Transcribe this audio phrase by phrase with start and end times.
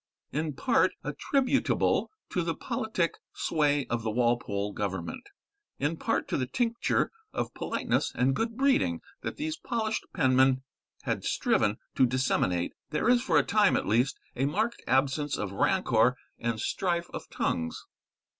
[0.31, 5.29] In part attributable to the politic sway of the Walpole government,
[5.77, 10.63] in part to the tincture of politeness and good breeding that these polished penmen
[11.03, 15.51] had striven to disseminate, there is, for a time at least, a marked absence of
[15.51, 17.85] rancour and strife of tongues.